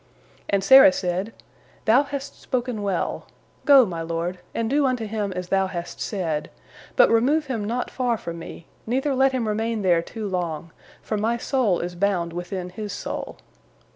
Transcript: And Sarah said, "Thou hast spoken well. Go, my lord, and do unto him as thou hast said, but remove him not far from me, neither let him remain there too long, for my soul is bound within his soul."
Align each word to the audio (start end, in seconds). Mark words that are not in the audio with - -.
And 0.49 0.63
Sarah 0.63 0.91
said, 0.91 1.31
"Thou 1.85 2.01
hast 2.01 2.41
spoken 2.41 2.81
well. 2.81 3.27
Go, 3.65 3.85
my 3.85 4.01
lord, 4.01 4.39
and 4.51 4.67
do 4.67 4.87
unto 4.87 5.05
him 5.05 5.31
as 5.33 5.49
thou 5.49 5.67
hast 5.67 6.01
said, 6.01 6.49
but 6.95 7.11
remove 7.11 7.45
him 7.45 7.63
not 7.63 7.91
far 7.91 8.17
from 8.17 8.39
me, 8.39 8.65
neither 8.87 9.13
let 9.13 9.31
him 9.31 9.47
remain 9.47 9.83
there 9.83 10.01
too 10.01 10.27
long, 10.27 10.71
for 11.03 11.17
my 11.19 11.37
soul 11.37 11.79
is 11.81 11.93
bound 11.93 12.33
within 12.33 12.71
his 12.71 12.91
soul." 12.91 13.37